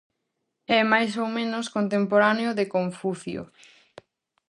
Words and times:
É 0.79 0.81
máis 0.91 1.11
ou 1.23 1.27
menos 1.37 1.65
contemporáneo 1.75 2.49
de 2.59 2.65
Confucio. 2.75 3.41